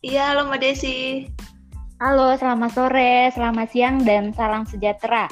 Iya, 0.00 0.32
halo 0.32 0.48
Mbak 0.48 0.64
Desi. 0.64 1.28
Halo, 2.00 2.32
selamat 2.32 2.72
sore, 2.72 3.28
selamat 3.36 3.68
siang, 3.68 4.00
dan 4.00 4.32
salam 4.32 4.64
sejahtera. 4.64 5.28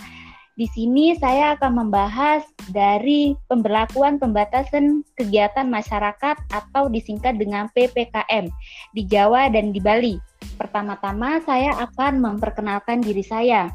Di 0.60 0.68
sini 0.68 1.16
saya 1.16 1.56
akan 1.56 1.88
membahas 1.88 2.44
dari 2.68 3.32
pemberlakuan 3.48 4.20
pembatasan 4.20 5.08
kegiatan 5.16 5.64
masyarakat 5.72 6.36
atau 6.52 6.92
disingkat 6.92 7.40
dengan 7.40 7.72
PPKM 7.72 8.52
di 8.92 9.08
Jawa 9.08 9.48
dan 9.48 9.72
di 9.72 9.80
Bali. 9.80 10.20
Pertama-tama 10.60 11.40
saya 11.48 11.72
akan 11.88 12.20
memperkenalkan 12.20 13.00
diri 13.00 13.24
saya. 13.24 13.72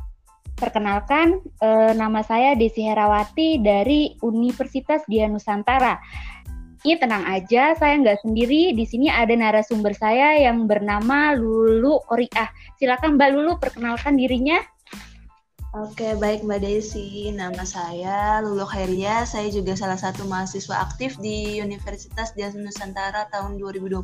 Perkenalkan, 0.54 1.42
eh, 1.42 1.98
nama 1.98 2.22
saya 2.22 2.54
Desi 2.54 2.86
Herawati 2.86 3.58
dari 3.66 4.14
Universitas 4.22 5.02
Dia 5.10 5.26
Nusantara. 5.26 5.98
Ini 6.84 7.00
tenang 7.00 7.24
aja, 7.24 7.72
saya 7.80 7.96
nggak 7.96 8.28
sendiri. 8.28 8.76
Di 8.76 8.84
sini 8.84 9.08
ada 9.08 9.32
narasumber 9.32 9.96
saya 9.96 10.36
yang 10.36 10.68
bernama 10.68 11.32
Lulu 11.32 12.04
Koriah. 12.04 12.52
Silakan 12.76 13.16
Mbak 13.16 13.30
Lulu 13.32 13.56
perkenalkan 13.56 14.20
dirinya. 14.20 14.60
Oke, 15.80 16.12
baik 16.20 16.44
Mbak 16.44 16.60
Desi. 16.60 17.32
Nama 17.32 17.64
saya 17.64 18.44
Lulu 18.44 18.68
Khairia. 18.68 19.24
Saya 19.24 19.48
juga 19.48 19.80
salah 19.80 19.96
satu 19.96 20.28
mahasiswa 20.28 20.84
aktif 20.84 21.16
di 21.24 21.64
Universitas 21.64 22.36
Dias 22.36 22.52
Nusantara 22.52 23.32
tahun 23.32 23.56
2020. 23.64 24.04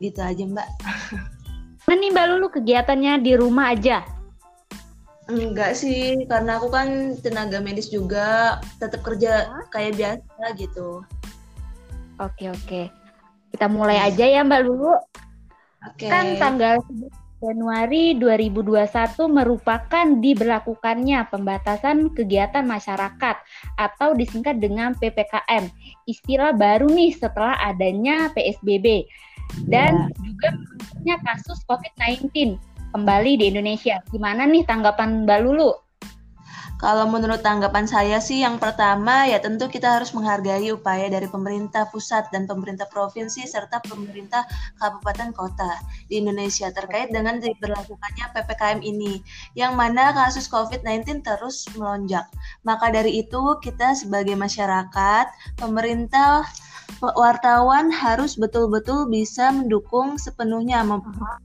Gitu 0.00 0.20
aja 0.24 0.44
Mbak. 0.48 0.68
Mana 1.84 1.98
nih 2.00 2.10
Mbak 2.16 2.26
Lulu 2.32 2.46
kegiatannya 2.56 3.20
di 3.20 3.32
rumah 3.36 3.76
aja? 3.76 4.15
Enggak 5.26 5.74
sih, 5.74 6.22
karena 6.30 6.62
aku 6.62 6.70
kan 6.70 7.18
tenaga 7.18 7.58
medis 7.58 7.90
juga, 7.90 8.62
tetap 8.78 9.02
kerja 9.02 9.50
kayak 9.74 9.98
biasa 9.98 10.44
gitu. 10.54 11.02
Oke 12.22 12.48
oke, 12.48 12.88
kita 13.50 13.66
mulai 13.66 13.98
aja 14.06 14.22
ya 14.22 14.46
Mbak 14.46 14.60
Lulu. 14.62 14.94
Oke. 15.82 16.06
Kan 16.06 16.38
tanggal 16.38 16.78
11 16.88 17.10
Januari 17.36 18.16
2021 18.16 19.28
merupakan 19.28 20.06
diberlakukannya 20.08 21.28
pembatasan 21.28 22.08
kegiatan 22.16 22.64
masyarakat 22.64 23.36
atau 23.76 24.16
disingkat 24.16 24.56
dengan 24.56 24.96
PPKM. 24.96 25.68
Istilah 26.08 26.56
baru 26.56 26.88
nih 26.88 27.12
setelah 27.12 27.60
adanya 27.60 28.32
PSBB 28.32 29.04
dan 29.68 30.08
juga 30.24 30.48
munculnya 30.56 31.16
kasus 31.22 31.60
COVID-19 31.68 32.56
kembali 32.96 33.36
di 33.36 33.52
Indonesia. 33.52 34.00
Gimana 34.08 34.48
nih 34.48 34.64
tanggapan 34.64 35.28
Mbak 35.28 35.40
Lulu? 35.44 35.70
Kalau 36.76 37.08
menurut 37.08 37.40
tanggapan 37.40 37.88
saya 37.88 38.20
sih 38.20 38.44
yang 38.44 38.60
pertama 38.60 39.24
ya 39.24 39.40
tentu 39.40 39.64
kita 39.64 39.96
harus 39.96 40.12
menghargai 40.12 40.76
upaya 40.76 41.08
dari 41.08 41.24
pemerintah 41.24 41.88
pusat 41.88 42.28
dan 42.28 42.44
pemerintah 42.44 42.84
provinsi 42.92 43.48
serta 43.48 43.80
pemerintah 43.80 44.44
kabupaten 44.76 45.32
kota 45.32 45.72
di 46.12 46.20
Indonesia 46.20 46.68
terkait 46.68 47.08
dengan 47.08 47.40
diberlakukannya 47.40 48.28
PPKM 48.28 48.80
ini 48.84 49.24
yang 49.56 49.72
mana 49.72 50.12
kasus 50.12 50.52
COVID-19 50.52 51.24
terus 51.24 51.64
melonjak. 51.80 52.28
Maka 52.60 52.92
dari 52.92 53.24
itu 53.24 53.56
kita 53.64 53.96
sebagai 53.96 54.36
masyarakat, 54.36 55.56
pemerintah 55.56 56.44
wartawan 57.02 57.92
harus 57.92 58.38
betul-betul 58.40 59.10
bisa 59.10 59.52
mendukung 59.52 60.16
sepenuhnya 60.16 60.80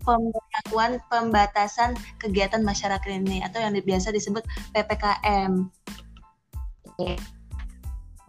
pemberlakuan 0.05 1.03
pembatasan 1.11 1.97
kegiatan 2.21 2.63
masyarakat 2.63 3.09
ini 3.09 3.43
atau 3.43 3.59
yang 3.59 3.75
biasa 3.75 4.15
disebut 4.15 4.45
PPKM. 4.71 5.67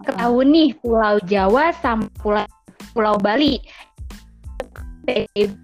Ketahui 0.03 0.45
nih 0.51 0.71
Pulau 0.83 1.23
Jawa 1.31 1.71
sama 1.79 2.11
Pulau 2.19 2.47
Pulau 2.91 3.15
Bali. 3.23 3.63
Baik. 5.07 5.55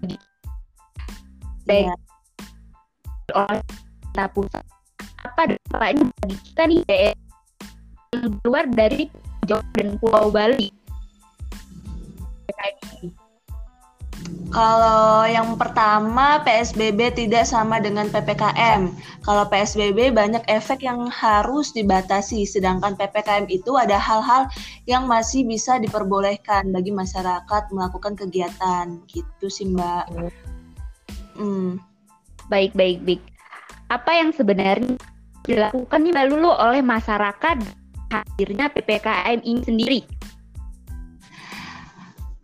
Oleh 3.35 3.61
kita 4.09 4.25
pusat 4.33 4.65
apa 5.19 5.51
dampaknya 5.51 6.03
bagi 6.23 6.37
kita 6.49 6.63
nih 6.65 6.81
luar 8.47 8.65
dari 8.71 9.11
Jawa 9.45 9.63
dan 9.75 9.99
Pulau 9.99 10.31
Bali? 10.31 10.78
Kalau 14.49 15.29
yang 15.29 15.53
pertama 15.61 16.41
PSBB 16.41 17.13
tidak 17.13 17.45
sama 17.45 17.77
dengan 17.77 18.09
PPKM. 18.09 18.89
Kalau 19.21 19.45
PSBB 19.45 20.09
banyak 20.09 20.41
efek 20.49 20.81
yang 20.81 21.05
harus 21.13 21.69
dibatasi, 21.69 22.49
sedangkan 22.49 22.97
PPKM 22.97 23.45
itu 23.45 23.77
ada 23.77 24.01
hal-hal 24.01 24.49
yang 24.89 25.05
masih 25.05 25.45
bisa 25.45 25.77
diperbolehkan 25.77 26.73
bagi 26.73 26.89
masyarakat 26.89 27.63
melakukan 27.69 28.17
kegiatan. 28.17 28.97
Gitu 29.05 29.53
sih 29.53 29.69
Mbak. 29.69 30.33
Hmm. 31.37 31.77
Baik, 32.49 32.73
baik, 32.73 33.05
baik. 33.05 33.21
Apa 33.93 34.17
yang 34.17 34.33
sebenarnya 34.33 34.97
dilakukan 35.45 36.01
nih 36.01 36.13
Mbak 36.17 36.25
Lulu 36.33 36.51
oleh 36.57 36.81
masyarakat 36.81 37.57
hadirnya 38.09 38.73
PPKM 38.73 39.45
ini 39.45 39.61
sendiri? 39.61 40.01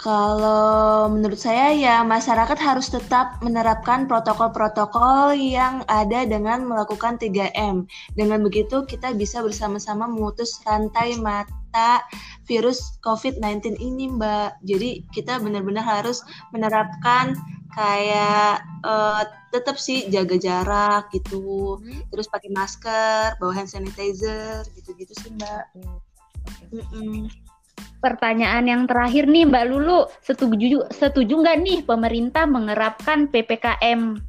Kalau 0.05 1.09
menurut 1.09 1.41
saya 1.41 1.73
ya 1.73 2.05
masyarakat 2.05 2.61
harus 2.61 2.93
tetap 2.93 3.41
menerapkan 3.41 4.05
protokol-protokol 4.05 5.33
yang 5.33 5.81
ada 5.89 6.21
dengan 6.29 6.61
melakukan 6.61 7.17
3M. 7.17 7.89
Dengan 8.13 8.45
begitu 8.45 8.85
kita 8.85 9.17
bisa 9.17 9.41
bersama-sama 9.41 10.05
memutus 10.05 10.61
rantai 10.61 11.17
mata 11.17 12.05
virus 12.45 13.01
COVID-19 13.01 13.81
ini, 13.81 14.13
Mbak. 14.13 14.61
Jadi 14.61 15.09
kita 15.09 15.41
benar-benar 15.41 15.81
harus 15.81 16.22
menerapkan 16.53 17.33
kayak 17.73 18.61
uh, 18.85 19.25
tetap 19.49 19.81
sih 19.81 20.05
jaga 20.13 20.37
jarak 20.37 21.09
gitu. 21.17 21.81
Hmm. 21.81 22.05
Terus 22.13 22.29
pakai 22.29 22.53
masker, 22.53 23.41
bawa 23.41 23.57
hand 23.57 23.73
sanitizer 23.73 24.69
gitu-gitu 24.77 25.17
sih, 25.17 25.33
Mbak. 25.33 25.66
Okay. 25.81 25.97
Okay. 26.45 26.93
Mm 26.93 27.25
-mm 27.25 27.54
pertanyaan 28.03 28.66
yang 28.66 28.81
terakhir 28.85 29.28
nih 29.28 29.47
Mbak 29.47 29.66
Lulu, 29.72 30.09
setuju 30.22 30.85
setuju 30.91 31.33
nggak 31.41 31.57
nih 31.63 31.79
pemerintah 31.83 32.45
mengerapkan 32.45 33.28
PPKM 33.31 34.19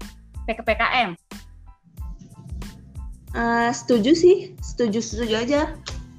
PPKM? 0.47 1.19
Uh, 3.37 3.69
setuju 3.75 4.17
sih, 4.17 4.37
setuju 4.63 5.03
setuju 5.03 5.35
aja. 5.37 5.61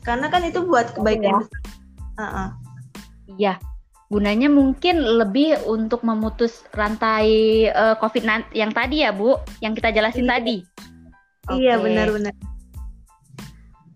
Karena 0.05 0.29
kan 0.29 0.45
itu 0.45 0.61
buat 0.61 0.93
kebaikan. 0.93 1.41
Ya. 1.41 1.47
Uh 2.17 2.23
-uh. 2.23 2.49
Iya, 3.37 3.53
gunanya 4.07 4.47
mungkin 4.51 5.01
lebih 5.01 5.57
untuk 5.65 6.05
memutus 6.05 6.63
rantai 6.75 7.67
uh, 7.71 7.95
COVID 7.97 8.51
yang 8.53 8.71
tadi 8.71 9.03
ya 9.03 9.11
Bu, 9.11 9.39
yang 9.63 9.73
kita 9.73 9.89
jelasin 9.89 10.27
iya. 10.27 10.31
tadi. 10.37 10.57
Iya 11.47 11.73
benar-benar. 11.79 12.35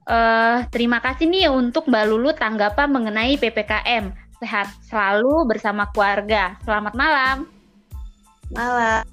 Uh, 0.01 0.65
terima 0.73 0.97
kasih 0.97 1.29
nih 1.29 1.47
untuk 1.53 1.85
Mbak 1.85 2.05
Lulu 2.09 2.29
tanggapan 2.33 2.89
mengenai 2.89 3.37
PPKM. 3.37 4.09
Sehat 4.41 4.73
selalu 4.89 5.45
bersama 5.45 5.85
keluarga. 5.93 6.57
Selamat 6.65 6.93
malam. 6.97 7.45
Malam. 8.49 9.05